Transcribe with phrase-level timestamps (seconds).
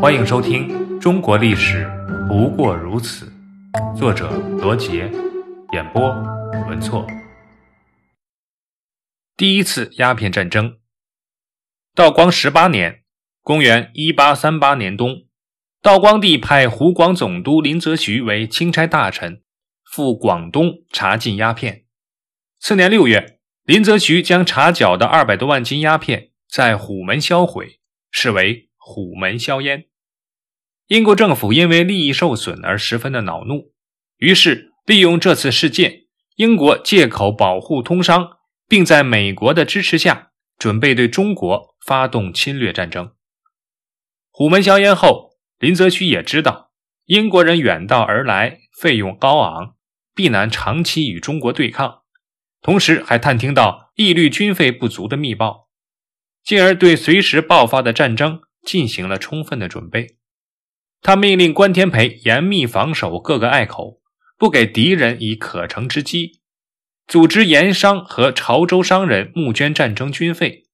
[0.00, 0.68] 欢迎收听
[1.00, 1.84] 《中国历史
[2.28, 3.32] 不过如此》，
[3.98, 5.10] 作者罗杰，
[5.72, 6.08] 演播
[6.68, 7.04] 文措。
[9.36, 10.78] 第一次鸦片战争，
[11.96, 13.02] 道光十八年
[13.42, 15.26] （公元一八三八年冬），
[15.82, 19.42] 道光帝派湖广总督林则徐为钦差大臣，
[19.84, 21.86] 赴广东查禁鸦片。
[22.60, 27.80] 次年六月，林则徐将查缴的二百多万斤鸦片在虎门销毁，
[28.12, 29.84] 视为虎门销烟。
[30.86, 33.74] 英国政府因为利益受损而十分的恼怒，
[34.16, 43.12] 于是利用这次事件，英国借口保护通商，并在美国的支持下，准备对中国发动侵略战争。
[44.30, 46.70] 虎门销烟后，林则徐也知道
[47.04, 49.76] 英国人远道而来，费用高昂，
[50.14, 52.04] 必难长期与中国对抗，
[52.62, 55.68] 同时还探听到义律军费不足的密报，
[56.42, 60.18] 进而对随时爆发的战争进行了充分的准备。
[61.00, 64.02] 他命令关天培严密防守各个隘口，
[64.36, 66.42] 不给敌人以可乘之机，
[67.06, 70.66] 组织盐商和潮州商人募捐战争军费，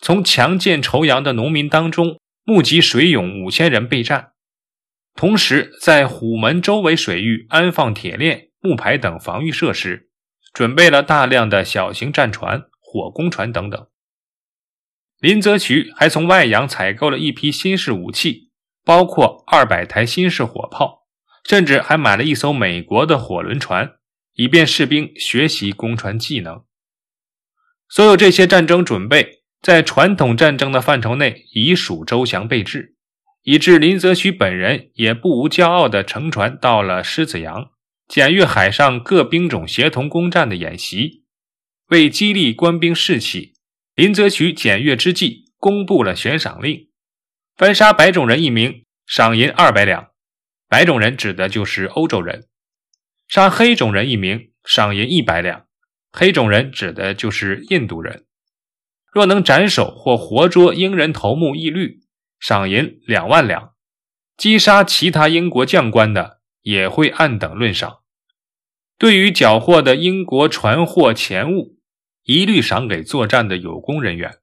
[0.00, 4.32] 从强健筹阳的农民当中募集水勇五千人备战，
[5.14, 10.10] 同时在虎门周围水域安放铁链、木牌等防御设施，
[10.52, 13.86] 准备了大量的小型战船、火攻船等等。
[15.20, 18.48] 林则徐还从外洋采购了一批新式武器。
[18.84, 21.06] 包括二百台新式火炮，
[21.44, 23.96] 甚至还买了一艘美国的火轮船，
[24.36, 26.64] 以便士兵学习攻船技能。
[27.86, 32.94] 所有这些战争准备，在传统战争的范畴内已属周详备至，
[33.42, 37.68] 以致林则徐本人也不无骄傲地乘船到了狮子洋，
[38.08, 41.24] 检阅海上各兵种协同攻战的演习。
[41.88, 43.52] 为激励官兵士气，
[43.98, 46.88] 林则徐检阅之际公布了悬赏令。
[47.56, 50.10] 凡杀白种人一名，赏银二百两。
[50.68, 52.46] 白种人指的就是欧洲人。
[53.26, 55.66] 杀黑种人一名，赏银一百两。
[56.12, 58.24] 黑种人指的就是印度人。
[59.10, 62.02] 若能斩首或活捉英人头目一律，
[62.38, 63.72] 赏银两万两。
[64.36, 67.96] 击杀其他英国将官的，也会按等论赏。
[68.96, 71.77] 对于缴获的英国船货钱物，
[72.28, 74.40] 一律赏给作战的有功人员。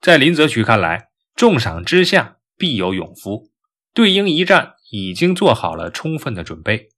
[0.00, 3.52] 在林则徐看来，重赏之下必有勇夫，
[3.94, 6.88] 对英一战已经做好了充分的准备。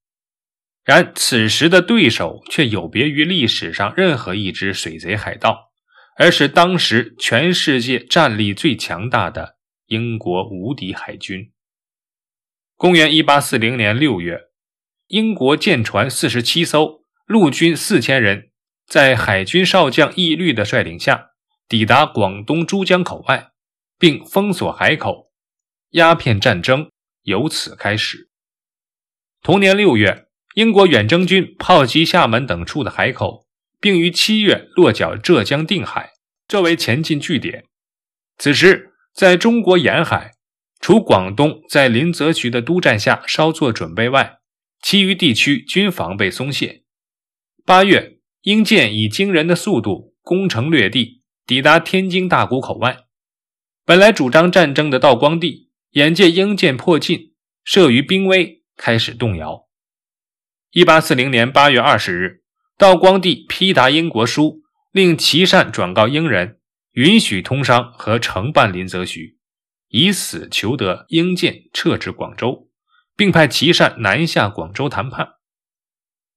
[0.84, 5.70] 然此时的对手却有别于历史上任何一支水贼海盗，
[6.16, 9.58] 而是当时全世界战力最强大的
[9.88, 11.52] 英国无敌海军。
[12.76, 14.44] 公元一八四零年六月，
[15.08, 18.50] 英国舰船四十七艘，陆军四千人，
[18.86, 21.30] 在海军少将义律的率领下，
[21.68, 23.50] 抵达广东珠江口外。
[23.96, 25.30] 并封锁海口，
[25.90, 26.90] 鸦片战争
[27.22, 28.28] 由此开始。
[29.40, 33.46] 同年六月，英国远征军炮击厦门等处的海口，
[33.80, 36.10] 并于七月落脚浙江定海，
[36.48, 37.64] 作为前进据点。
[38.36, 40.32] 此时，在中国沿海，
[40.80, 44.38] 除广东在林则徐的督战下稍作准备外，
[44.82, 46.82] 其余地区均防备松懈。
[47.64, 53.06] 八月，英舰以惊人的速度攻城略地，抵达天津大沽口外。
[53.86, 57.32] 本来主张战争的道光帝，眼见英舰迫近，
[57.64, 59.66] 慑于兵危，开始动摇。
[60.72, 62.42] 一八四零年八月二十日，
[62.76, 64.60] 道光帝批答英国书，
[64.92, 66.58] 令琦善转告英人，
[66.92, 69.38] 允许通商和承办林则徐，
[69.88, 72.68] 以死求得英舰撤至广州，
[73.16, 75.36] 并派琦善南下广州谈判。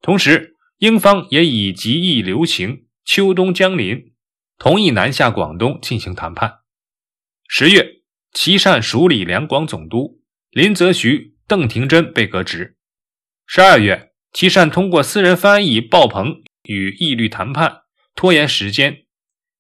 [0.02, 4.14] 同时，英方也以极易流行，秋冬将临，
[4.60, 6.60] 同意南下广东进行谈判。
[7.48, 10.22] 十月，琦善署理两广总督，
[10.52, 12.78] 林则徐、邓廷桢被革职。
[13.48, 17.82] 十二月，琦善通过私人翻译鲍鹏与义律谈判，
[18.16, 19.06] 拖延时间。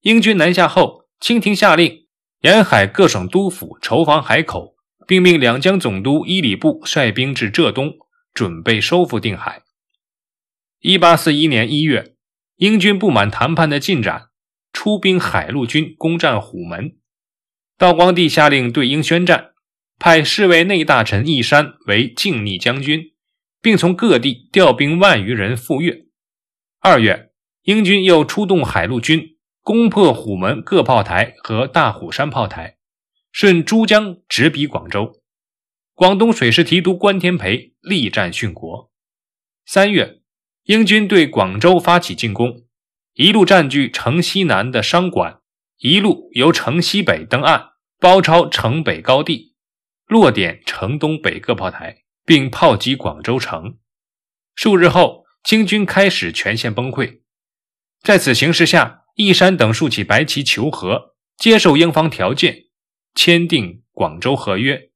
[0.02, 2.06] 英军南下后，清廷下令
[2.42, 4.76] 沿海各省督府筹防海口，
[5.08, 7.98] 并命两江总督伊里布率兵至浙东，
[8.36, 9.64] 准备收复定海。
[10.80, 12.14] 一八四一年一月，
[12.58, 14.30] 英军不满谈判的进展，
[14.72, 16.98] 出兵海陆军攻占虎门。
[17.80, 19.54] 道光帝下令对英宣战，
[19.98, 23.14] 派侍卫内大臣义山为靖逆将军，
[23.60, 26.06] 并从各地调兵万余人赴粤。
[26.80, 27.32] 二月，
[27.64, 32.78] 英军又出动海陆军，攻破虎门各炮台和大虎山炮台，
[33.32, 35.22] 顺珠江直逼广州。
[35.96, 38.92] 广东水师提督关天培力战殉国。
[39.66, 40.22] 三月，
[40.68, 42.66] 英军对广州发起进攻，
[43.14, 45.40] 一路占据城西南的商馆。
[45.78, 47.70] 一路由城西北登岸，
[48.02, 49.56] 包抄城北高地。
[50.08, 53.78] 落点城东北各炮台，并炮击广州城。
[54.56, 57.22] 数日后，清军开始全线崩溃。
[58.02, 62.66] 在此形势下，义山等竖起白旗求和，接受英方条件，
[63.16, 64.90] 签订广州合约。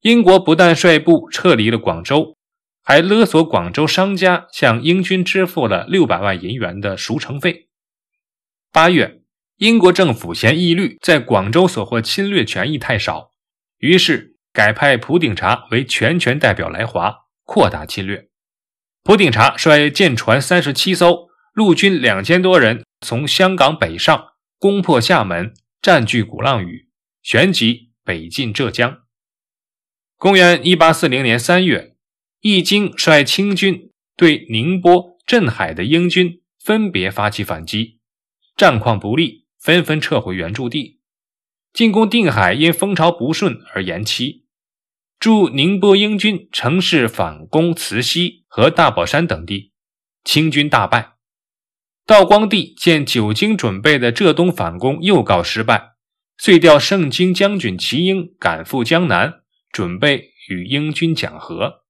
[0.00, 2.38] 英国不但率部撤离了广州，
[2.82, 7.68] 还勒索广州商家向英军支付了六百万银元的赎城费。
[8.72, 9.22] 八月，
[9.56, 13.32] 英国政府嫌义律在广州所获侵略权益太少，
[13.78, 17.14] 于是改派普鼎查为全权代表来华，
[17.44, 18.28] 扩大侵略。
[19.04, 26.88] 普鼎查率舰船三十七艘，陆军两千多人，从香港北上，攻破厦门，占据鼓浪屿，
[27.22, 28.98] 旋即北进浙江。
[30.16, 31.91] 公元一八四零年三月，
[32.42, 38.00] 易经率清军对宁波、镇海的英军分别发起反击，
[38.56, 40.98] 战况不利，纷纷撤回原驻地。
[41.72, 44.44] 进攻定海因风潮不顺而延期。
[45.20, 49.70] 驻宁波英军乘势反攻慈溪和大宝山等地，
[50.24, 51.12] 清军大败。
[52.04, 55.92] 道光帝见久经准备的浙东反攻又告失败，
[56.36, 59.42] 遂调盛京将军齐英赶赴江南。
[59.70, 61.81] 准备与英军讲和。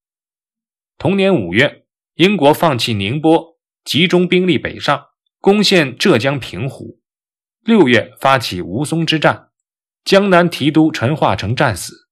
[0.97, 1.85] 同年五月，
[2.15, 5.07] 英国放弃宁波，集中兵力北上，
[5.39, 6.99] 攻陷浙江平湖。
[7.63, 9.49] 六月发起吴淞之战，
[10.05, 12.07] 江南提督陈化成战死。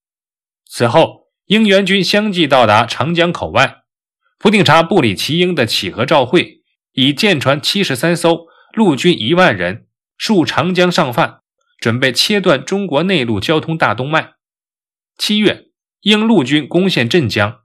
[0.65, 3.83] 此后，英援军相继到达长江口外。
[4.37, 6.63] 普定察布里奇英的乞和召会，
[6.93, 9.87] 以舰船七十三艘、陆军一万人
[10.17, 11.41] 数长江上犯，
[11.79, 14.33] 准备切断中国内陆交通大动脉。
[15.17, 15.67] 七月，
[16.01, 17.60] 英陆军攻陷镇江，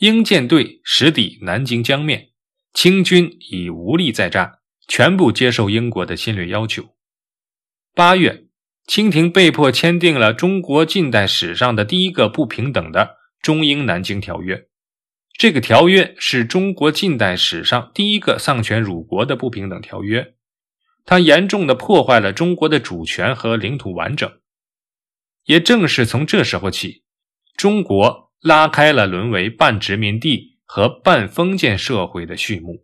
[0.00, 2.30] 英舰队实抵南京江面，
[2.72, 6.94] 清军已无力再战，全部接受英国的侵略要求。
[7.94, 8.46] 八月，
[8.86, 14.68] 清廷被迫签订了中国近代史上的第一个不平等的中英南京条约。
[15.36, 20.32] 这个条约是中国近代史上第一个丧权辱国的不平等条约，
[21.04, 24.32] 它严重的破坏了中国的主权和领土完整。
[25.44, 27.04] 也正是从这时候起，
[27.54, 32.82] 中国拉开了沦为半殖民地和半封建社会的序幕。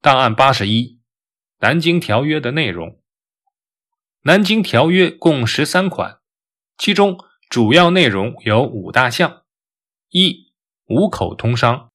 [0.00, 0.82] 档案八十一，
[1.60, 2.88] 《南京条约》的内容。
[4.22, 6.20] 《南京条约》共十三款，
[6.76, 7.18] 其中
[7.48, 9.42] 主要内容有五大项：
[10.10, 10.52] 一、
[10.86, 11.90] 五口通商。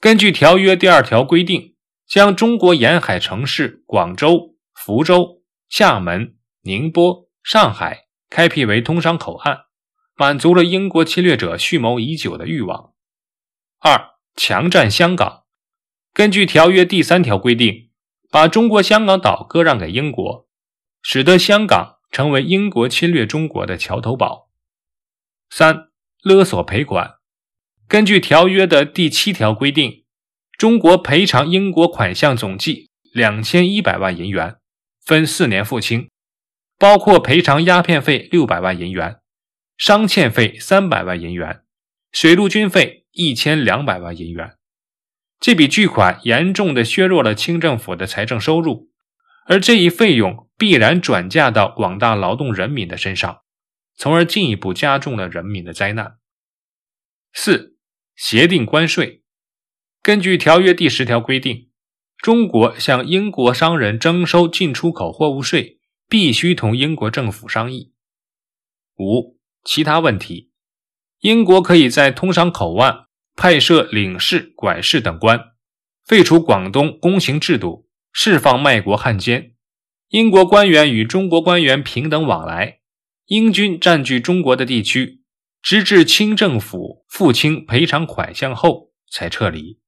[0.00, 1.76] 根据条约第二条规定，
[2.06, 4.56] 将中国沿海城市广州。
[4.74, 9.66] 福州、厦门、宁波、上海开辟为通商口岸，
[10.14, 12.94] 满足了英国侵略者蓄谋已久的欲望。
[13.78, 15.42] 二、强占香港。
[16.14, 17.90] 根据条约第三条规定，
[18.30, 20.48] 把中国香港岛割让给英国，
[21.02, 24.48] 使得香港成为英国侵略中国的桥头堡。
[25.50, 25.90] 三、
[26.22, 27.16] 勒索赔款。
[27.86, 30.06] 根据条约的第七条规定，
[30.56, 34.56] 中国赔偿英国款项总计两千一百万银元。
[35.04, 36.08] 分四年付清，
[36.82, 39.20] 包括赔偿鸦片费六百万银元、
[39.76, 41.62] 商欠费三百万银元、
[42.10, 44.56] 水陆军费一千两百万银元。
[45.38, 48.90] 这笔巨款严重的削弱了清政府的财政收入，
[49.46, 53.42] 而这一费用必然转嫁到广大劳动人民的身上，
[53.94, 56.16] 从而进一步加重了人民的灾难。
[57.32, 57.76] 四、
[58.16, 59.22] 协定关税。
[60.02, 61.68] 根据条约第十条规定。
[62.18, 65.80] 中国向英国商人征收进出口货物税，
[66.12, 67.94] 必须同英国政府商议。
[68.98, 70.50] 五、其他问题，
[71.20, 75.40] 英国可以在通商口岸派设领事、管事等官，
[76.04, 79.54] 废除广东公行制度，释放卖国汉奸。
[80.10, 82.80] 英国官员与中国官员平等往来。
[83.28, 85.22] 英军占据中国的地区，
[85.62, 89.80] 直至清政府付清赔偿款项后才撤离。